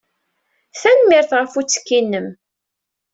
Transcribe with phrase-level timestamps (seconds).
[0.79, 2.27] Tanemmirt ɣef uttekki-nnem.